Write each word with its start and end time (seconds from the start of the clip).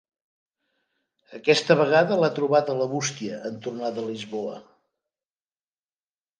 Aquesta 1.39 1.75
vegada 1.81 2.17
l'ha 2.23 2.31
trobat 2.41 2.73
a 2.73 2.77
la 2.81 2.89
bústia, 2.95 3.39
en 3.53 3.63
tornar 3.69 3.95
de 4.01 4.09
Lisboa. 4.09 4.59